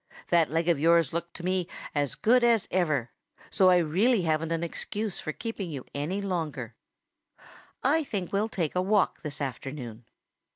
[0.29, 3.11] That leg of yours looks to me to be as good as ever,
[3.51, 6.73] so I really haven't an excuse for keeping you any longer.
[7.83, 10.05] I think we'll take a walk this afternoon."